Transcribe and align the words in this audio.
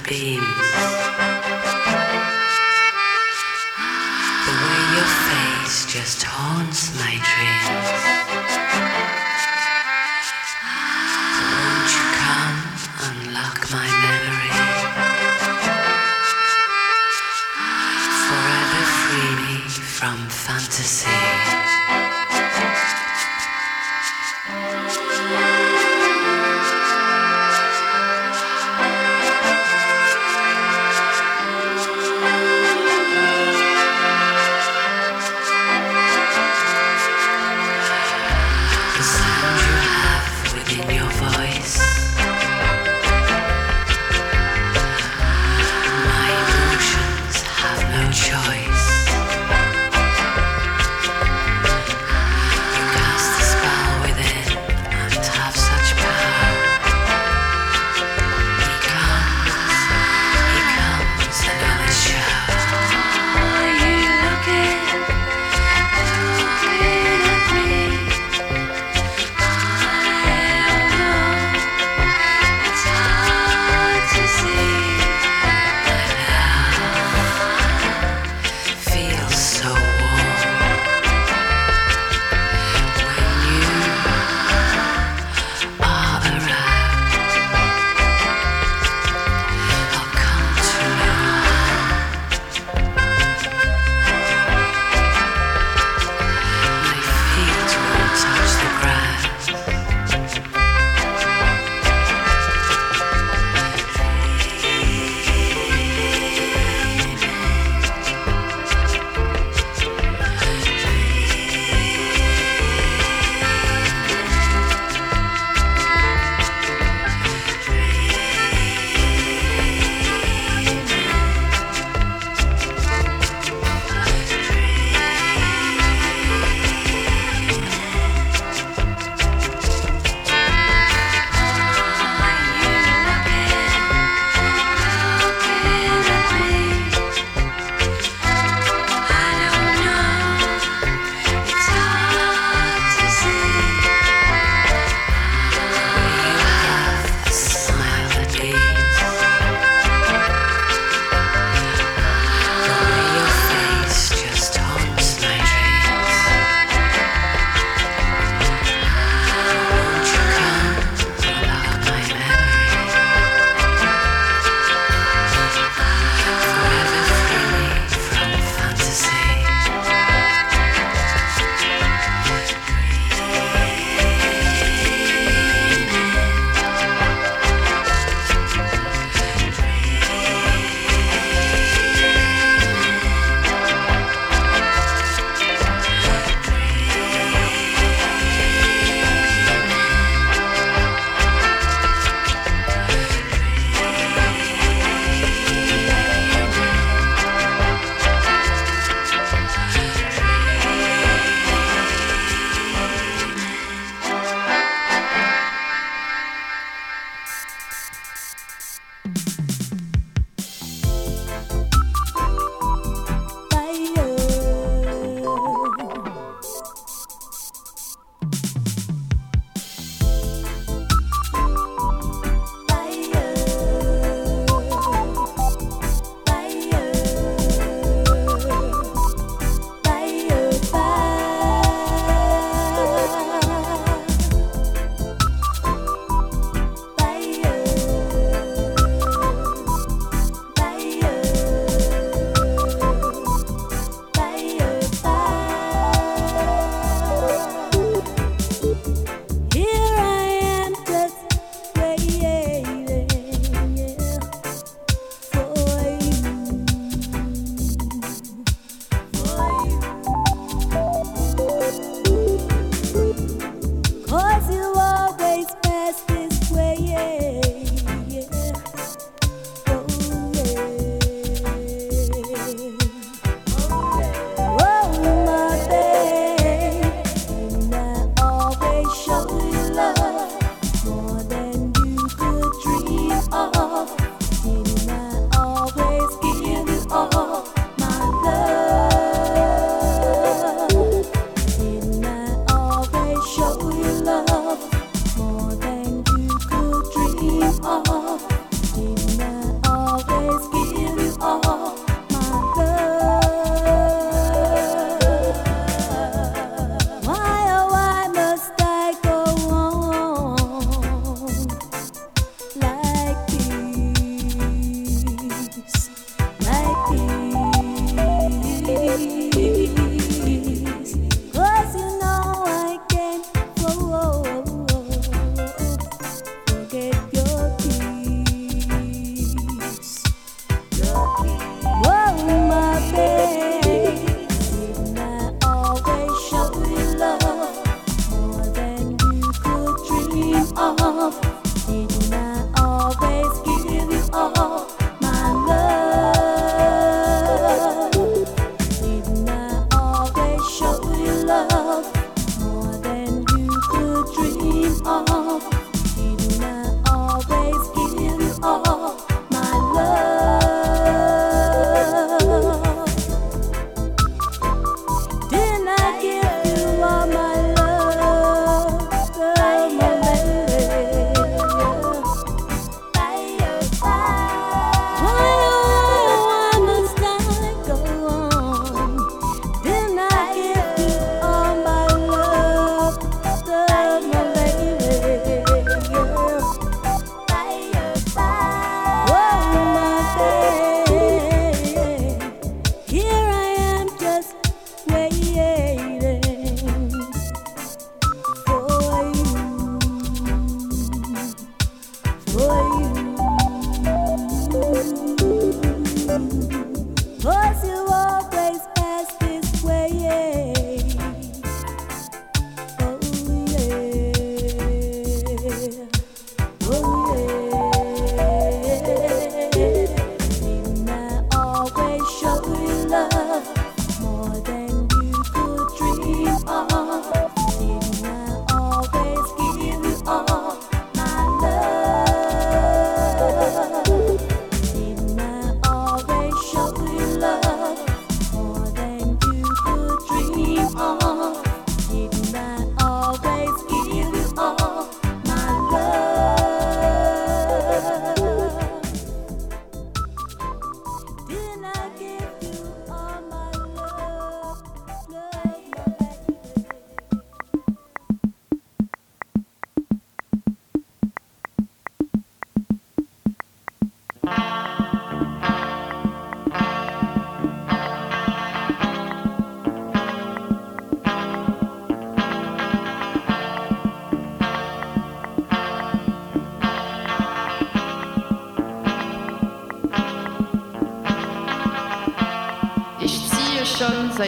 as. 0.00 0.40
The 4.46 4.54
way 4.62 4.82
your 4.96 5.10
face 5.28 5.86
just 5.86 6.22
haunts 6.22 6.94
my 6.98 7.12
dreams. 7.28 7.81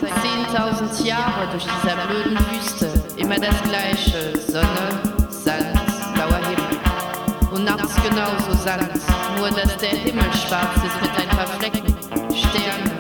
Seit 0.01 0.11
10.000 0.11 1.07
Jahren 1.07 1.51
durch 1.53 1.65
dieser 1.65 1.97
blöden 2.07 2.39
Wüste. 2.51 2.91
Immer 3.17 3.37
das 3.37 3.63
gleiche. 3.63 4.37
Sonne, 4.41 4.89
Sand, 5.29 6.15
blauer 6.15 6.41
Himmel. 6.49 7.53
Und 7.53 7.65
nachts 7.65 7.95
genauso 8.03 8.53
Sand, 8.65 8.91
nur 9.37 9.51
dass 9.51 9.77
der 9.77 9.91
Himmel 9.91 10.25
schwarz 10.33 10.75
ist 10.85 11.01
mit 11.01 11.11
ein 11.21 11.29
paar 11.37 11.47
Flecken, 11.47 11.95
Sterne 12.35 12.91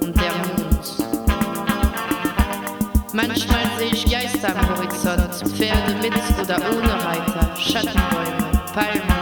und 0.00 0.16
der 0.16 0.32
Mond. 0.32 0.84
Manchmal 3.12 3.66
sehe 3.76 3.90
ich 3.90 4.08
Geister 4.08 4.54
am 4.56 4.68
Horizont, 4.68 5.34
Pferde 5.56 5.94
mit 6.00 6.14
oder 6.40 6.56
ohne 6.70 7.04
Reiter, 7.04 7.56
Schattenbäume, 7.56 8.62
Palmen, 8.72 9.13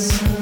Yes. 0.00 0.39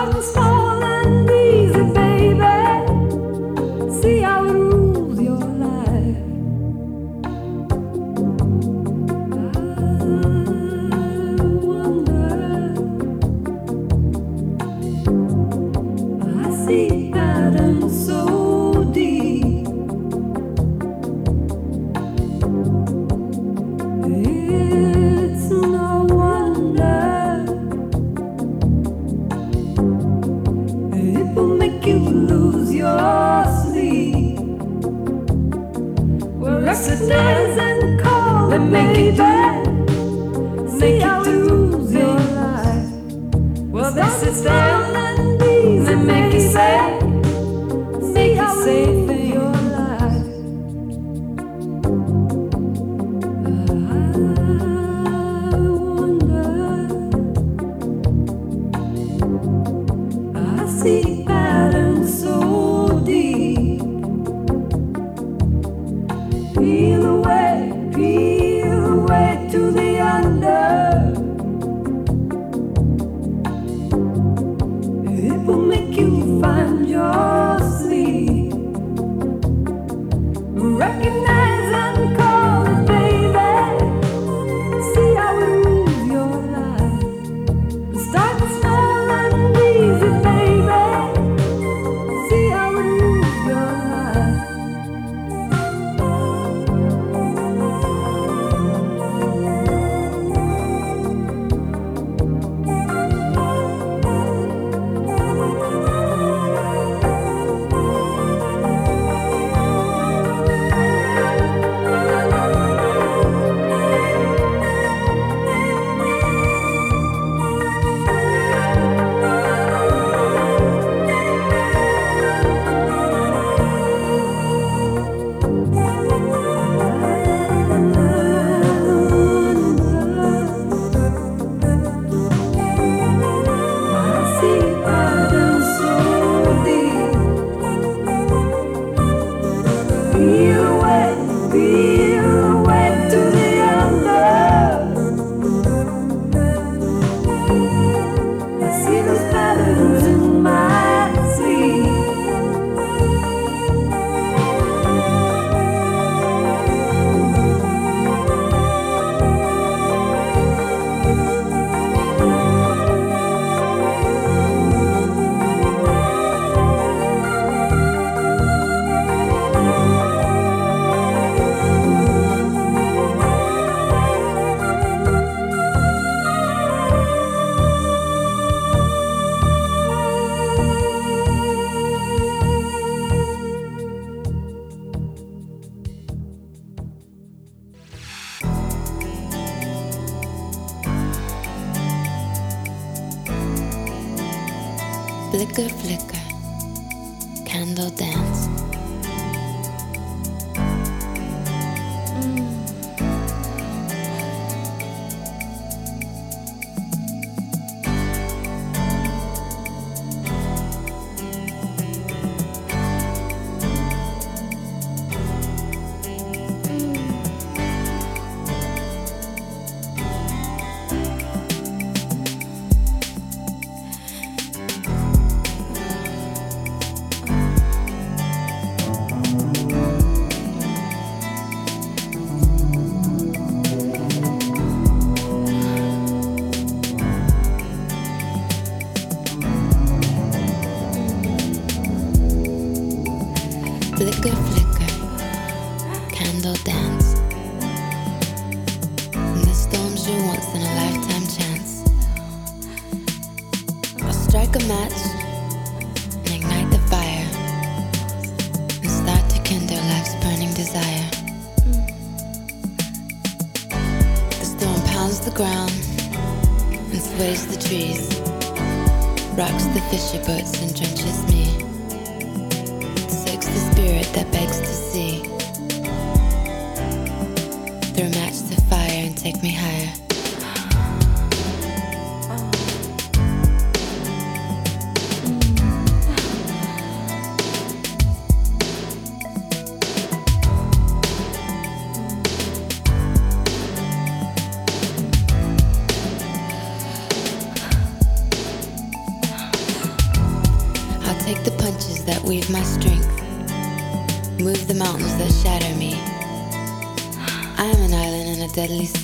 olhos 0.00 0.32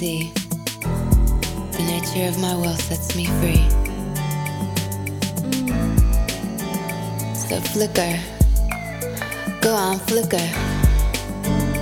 see. 0.06 0.32
The 1.76 1.82
nature 1.94 2.28
of 2.28 2.38
my 2.38 2.54
will 2.54 2.78
sets 2.88 3.16
me 3.16 3.24
free. 3.38 3.64
So 7.46 7.56
flicker, 7.72 8.12
go 9.60 9.72
on, 9.74 9.98
flicker. 10.08 10.46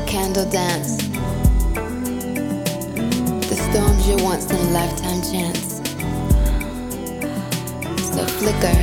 Candle 0.07 0.49
dance. 0.49 0.97
The 3.51 3.57
storms 3.66 4.05
once-in-a-lifetime 4.22 5.22
chance. 5.31 5.68
So 8.12 8.22
flicker, 8.39 8.79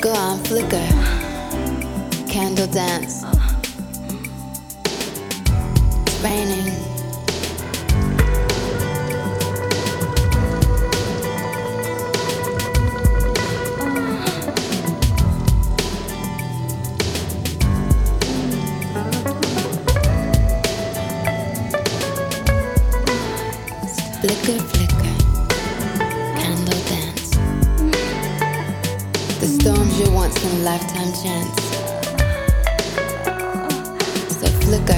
go 0.00 0.12
on, 0.12 0.38
flicker. 0.44 0.88
Candle 2.32 2.68
dance. 2.68 3.24
It's 6.06 6.20
raining. 6.22 6.87
vengeance. 31.08 31.56
It's 34.26 34.42
a 34.42 34.50
flicker. 34.60 34.97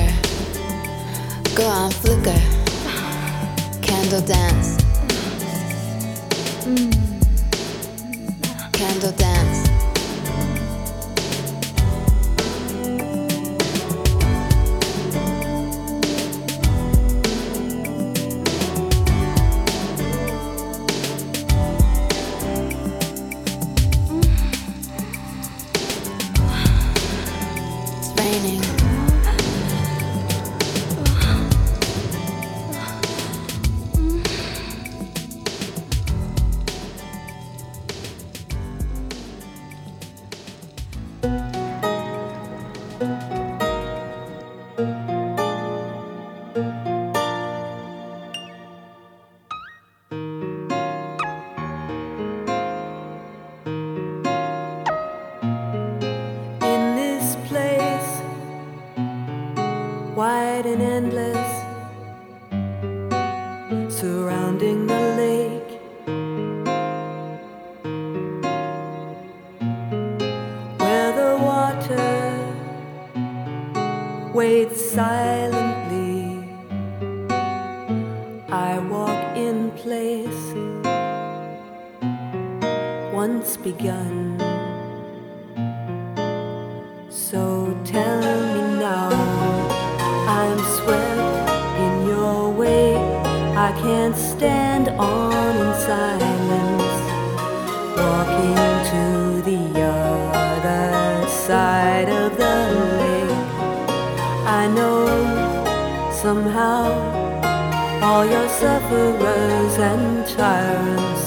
all 108.11 108.25
your 108.25 108.49
sufferers 108.49 109.79
and 109.79 110.27
tyrants 110.27 111.25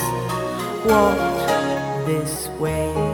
walked 0.86 2.06
this 2.06 2.50
way. 2.60 3.13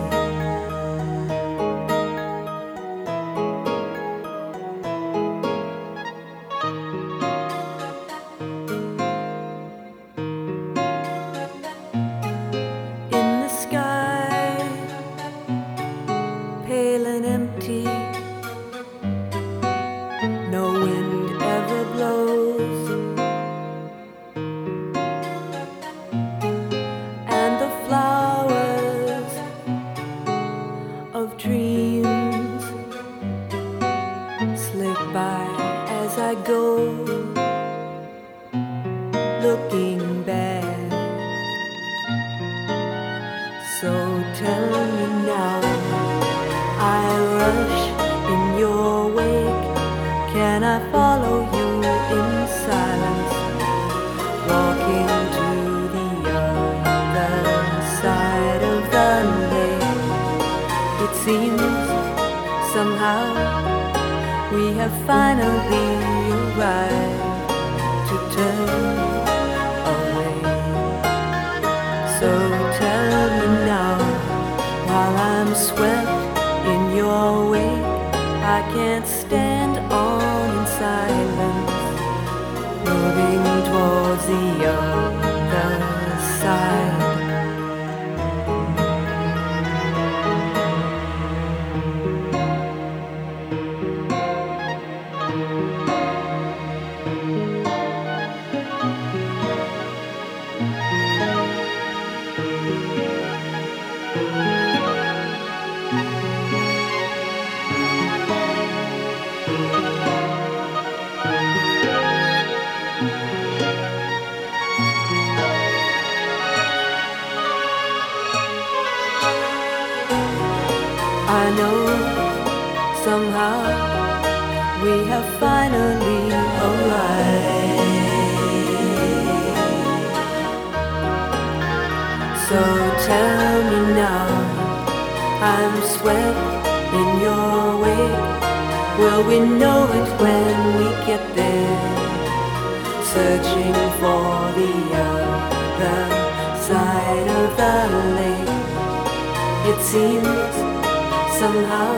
Somehow 151.50 151.94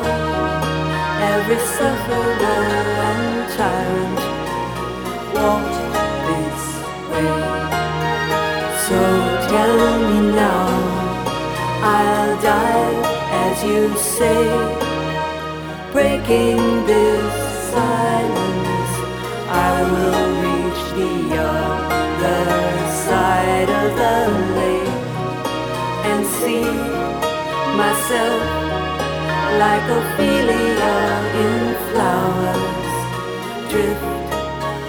every 1.31 1.59
sufferer 1.75 2.61
and 3.09 3.35
tyrant 3.57 4.19
walked 5.35 5.79
this 6.27 6.63
way. 7.11 7.33
So 8.85 8.99
tell 9.51 9.77
me 10.07 10.19
now, 10.43 10.67
I'll 11.95 12.35
die 12.41 12.95
as 13.45 13.57
you 13.69 13.81
say, 14.15 14.41
breaking 15.91 16.59
this 16.91 17.33
silence. 17.73 18.93
I 19.69 19.73
will 19.91 20.27
reach 20.47 20.83
the 20.99 21.15
other 21.53 22.45
side 23.05 23.69
of 23.81 23.89
the 24.01 24.17
lake 24.59 24.97
and 26.09 26.21
see 26.39 26.67
myself 27.81 28.70
like 29.59 29.83
Ophelia 29.99 30.95
in 31.43 31.75
flowers 31.91 32.91
drift 33.69 34.33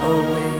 away. 0.02 0.51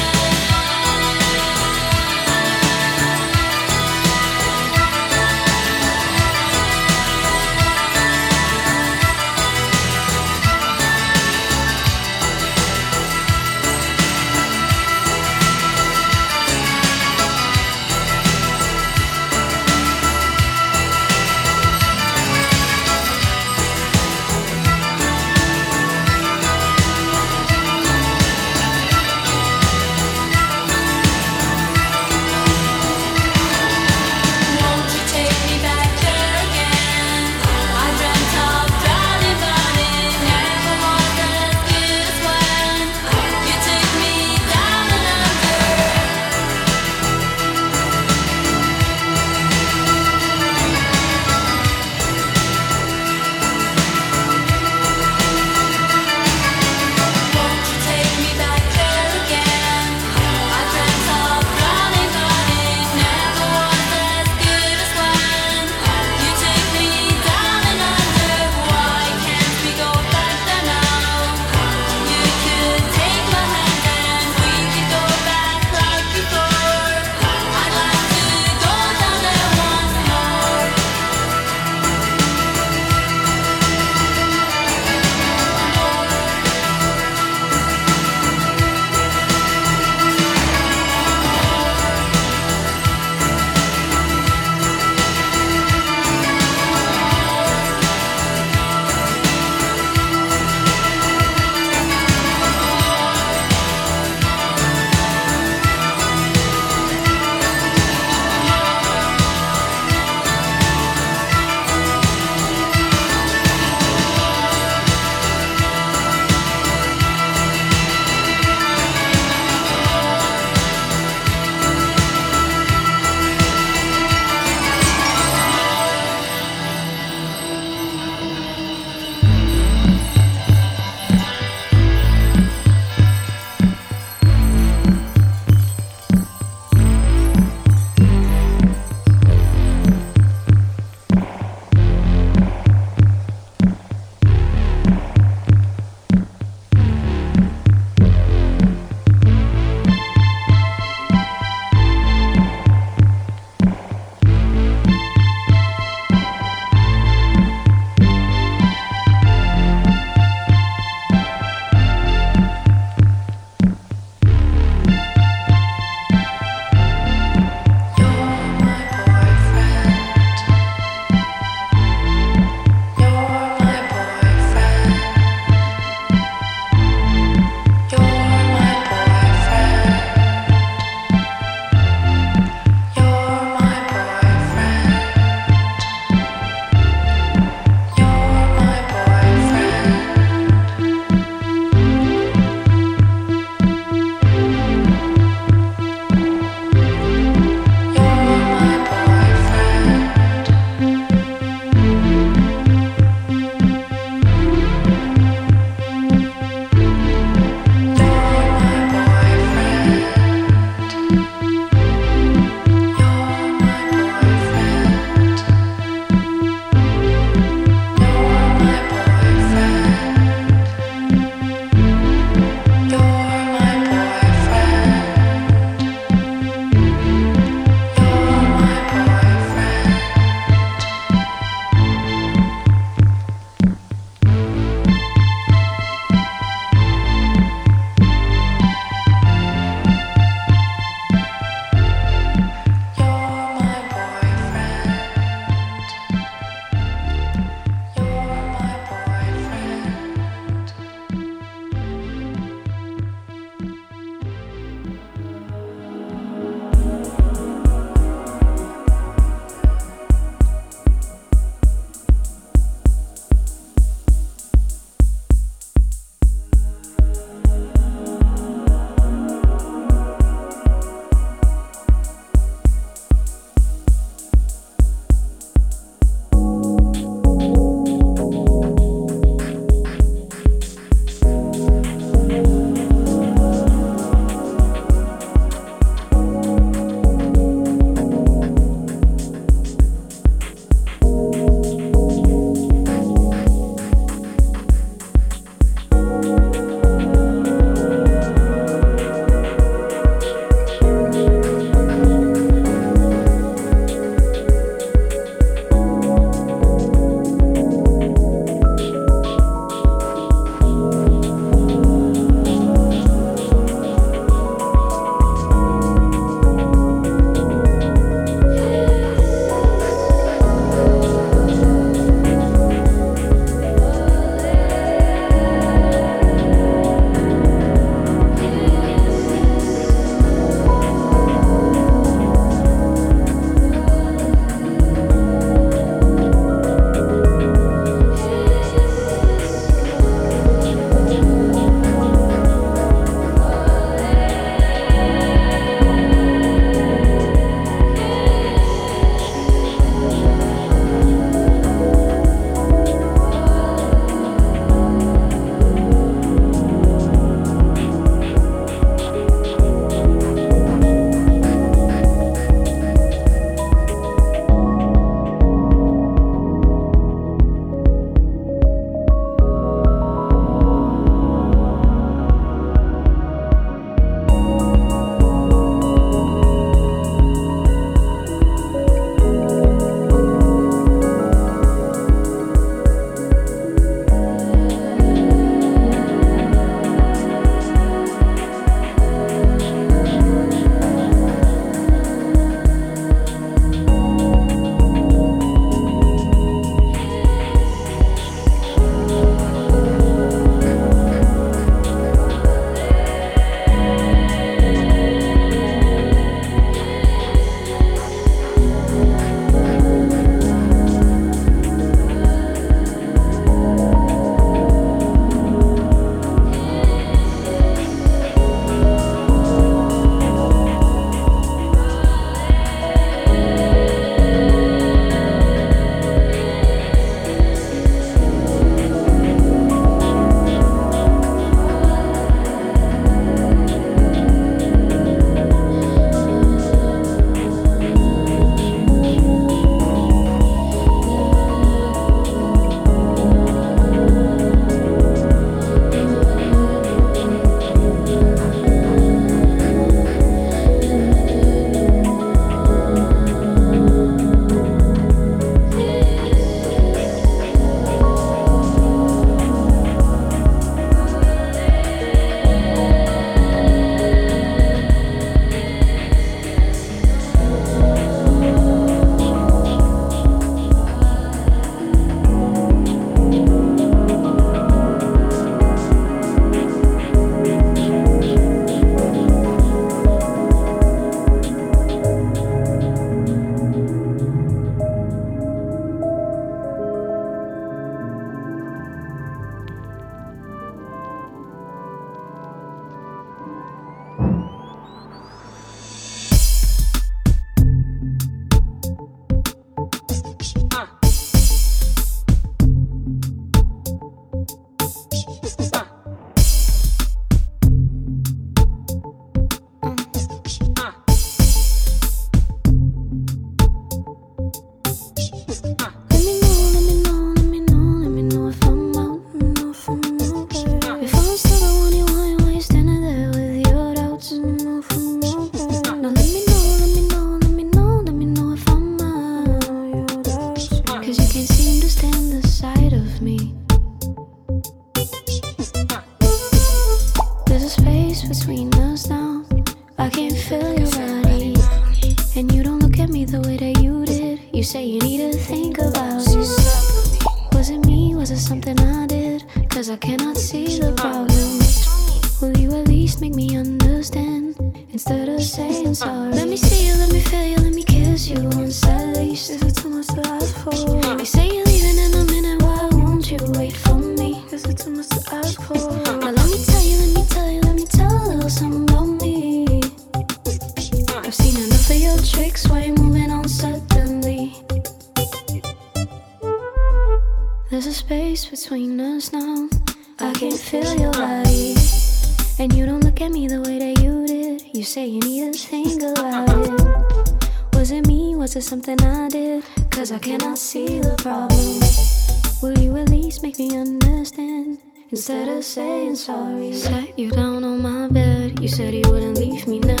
instead 595.21 595.49
of 595.49 595.63
saying 595.63 596.15
sorry. 596.15 596.73
Sat 596.73 597.19
you 597.19 597.29
down 597.29 597.63
on 597.63 597.79
my 597.79 598.07
bed, 598.07 598.59
you 598.59 598.67
said 598.67 598.91
you 598.91 599.03
wouldn't 599.05 599.37
leave 599.37 599.67
me 599.67 599.77
now. 599.77 600.00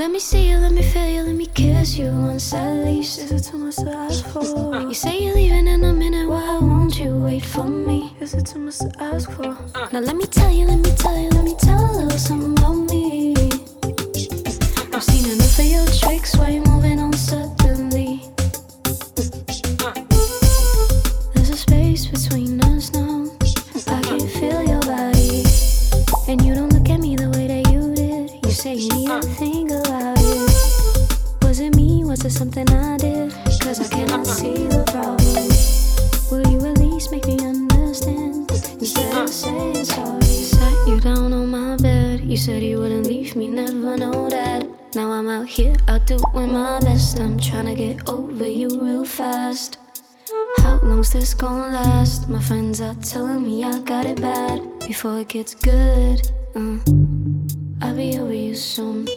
Let 0.00 0.10
me 0.10 0.18
see 0.18 0.48
you, 0.48 0.56
let 0.56 0.72
me 0.72 0.80
feel 0.80 1.06
you, 1.06 1.22
let 1.24 1.34
me 1.34 1.44
kiss 1.44 1.98
you 1.98 2.10
once 2.10 2.54
at 2.54 2.72
least. 2.86 3.18
Is 3.18 3.32
it 3.32 3.50
too 3.50 3.58
much 3.58 3.76
to 3.76 3.92
ask 3.92 4.24
for? 4.28 4.80
You 4.80 4.94
say 4.94 5.24
you're 5.24 5.34
leaving 5.34 5.66
in 5.66 5.84
a 5.84 5.92
minute, 5.92 6.26
why 6.26 6.56
won't 6.58 6.98
you 6.98 7.16
wait 7.16 7.44
for 7.44 7.64
me? 7.64 8.16
Is 8.18 8.32
it 8.32 8.46
too 8.46 8.60
much 8.60 8.78
to 8.78 8.90
ask 8.98 9.30
for? 9.30 9.54
Now 9.92 10.00
let 10.00 10.16
me 10.16 10.24
tell 10.24 10.50
you, 10.50 10.64
let 10.64 10.78
me 10.78 10.90
tell 10.96 11.14
you, 11.18 11.28
let 11.28 11.44
me 11.44 11.54
tell 11.54 12.00
you 12.00 12.10
something 12.16 12.52
about 12.52 12.76
me. 12.90 13.34
I've 14.94 15.04
seen 15.04 15.32
enough 15.32 15.58
of 15.58 15.66
your 15.66 15.84
tricks, 15.88 16.34
why 16.34 16.48
you 16.48 16.62
moving 16.62 16.98
on 16.98 17.12
so 17.12 17.39
This 51.10 51.22
this 51.22 51.34
gon' 51.34 51.72
last. 51.72 52.28
My 52.28 52.40
friends 52.40 52.80
are 52.80 52.94
telling 52.94 53.42
me 53.42 53.64
I 53.64 53.80
got 53.80 54.06
it 54.06 54.20
bad 54.20 54.62
before 54.78 55.18
it 55.18 55.26
gets 55.26 55.56
good. 55.56 56.20
Uh, 56.54 56.78
I'll 57.82 57.96
be 57.96 58.16
over 58.16 58.32
you 58.32 58.54
soon. 58.54 59.08